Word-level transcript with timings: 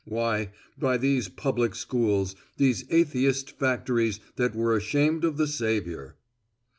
Why, 0.05 0.49
by 0.79 0.97
these 0.97 1.29
public 1.29 1.75
schools, 1.75 2.35
these 2.57 2.85
atheist 2.89 3.51
factories 3.59 4.19
that 4.35 4.55
were 4.55 4.75
ashamed 4.75 5.23
of 5.23 5.37
the 5.37 5.45
Saviour. 5.45 6.15